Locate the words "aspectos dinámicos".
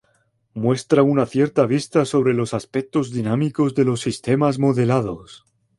2.55-3.75